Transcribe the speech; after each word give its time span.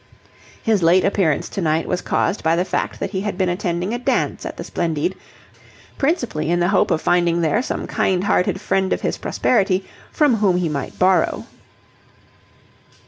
His 0.63 0.81
late 0.81 1.05
appearance 1.05 1.47
to 1.49 1.61
night 1.61 1.87
was 1.87 2.01
caused 2.01 2.41
by 2.41 2.55
the 2.55 2.65
fact 2.65 2.99
that 2.99 3.11
he 3.11 3.21
had 3.21 3.37
been 3.37 3.49
attending 3.49 3.93
a 3.93 3.99
dance 3.99 4.47
at 4.47 4.57
the 4.57 4.63
Splendide, 4.63 5.13
principally 5.99 6.49
in 6.49 6.59
the 6.59 6.69
hope 6.69 6.89
of 6.89 6.99
finding 7.03 7.41
there 7.41 7.61
some 7.61 7.85
kind 7.85 8.23
hearted 8.23 8.59
friend 8.59 8.93
of 8.93 9.01
his 9.01 9.19
prosperity 9.19 9.85
from 10.11 10.37
whom 10.37 10.57
he 10.57 10.69
might 10.69 10.97
borrow. 10.97 11.45